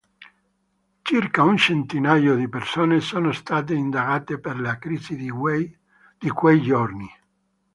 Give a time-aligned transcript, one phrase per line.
[1.05, 5.29] Circa un centinaio di persone sono state indagate per la crisi di
[6.29, 7.07] quei giorni.